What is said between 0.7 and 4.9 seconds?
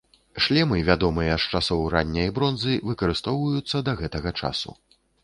вядомыя з часоў ранняй бронзы і выкарыстоўваюцца да гэтага часу.